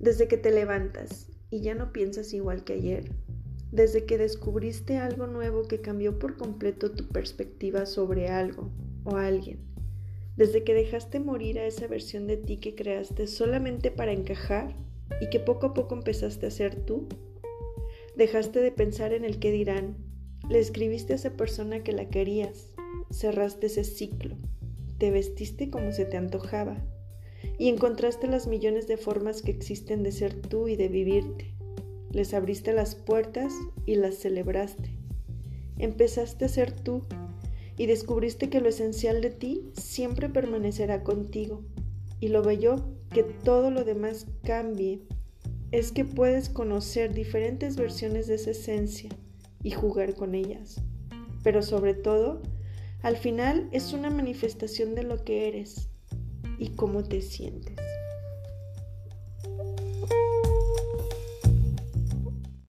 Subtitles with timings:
[0.00, 3.10] Desde que te levantas y ya no piensas igual que ayer.
[3.72, 8.70] Desde que descubriste algo nuevo que cambió por completo tu perspectiva sobre algo
[9.04, 9.58] o alguien.
[10.36, 14.76] Desde que dejaste morir a esa versión de ti que creaste solamente para encajar
[15.20, 17.08] y que poco a poco empezaste a ser tú.
[18.16, 19.96] Dejaste de pensar en el que dirán.
[20.48, 22.72] Le escribiste a esa persona que la querías.
[23.10, 24.36] Cerraste ese ciclo.
[24.98, 26.84] Te vestiste como se te antojaba
[27.58, 31.54] y encontraste las millones de formas que existen de ser tú y de vivirte.
[32.10, 33.52] Les abriste las puertas
[33.84, 34.96] y las celebraste.
[35.78, 37.02] Empezaste a ser tú
[37.76, 41.62] y descubriste que lo esencial de ti siempre permanecerá contigo.
[42.20, 42.76] Y lo bello
[43.10, 45.02] que todo lo demás cambie
[45.70, 49.10] es que puedes conocer diferentes versiones de esa esencia
[49.62, 50.80] y jugar con ellas.
[51.42, 52.42] Pero sobre todo,
[53.02, 55.88] al final es una manifestación de lo que eres
[56.58, 57.76] y cómo te sientes.